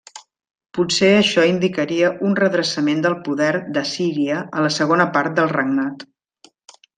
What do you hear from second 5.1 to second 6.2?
part del regnat.